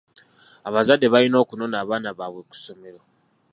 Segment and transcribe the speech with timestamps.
[0.67, 3.01] Abazadde balina okunona abaana baabwe ku ssomero.